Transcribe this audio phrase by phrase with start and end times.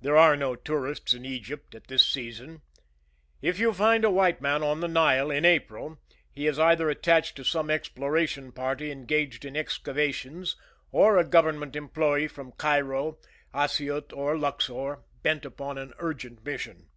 [0.00, 2.62] There were no tourists in Egypt at this season.
[3.40, 7.36] If you find a white man on the Nile in April, he is either attached
[7.36, 10.56] to some exploration party engaged in excavations
[10.90, 13.20] or a government employee from Cairo,
[13.54, 16.88] Assyut or Luxor, bent upon an urgent mission.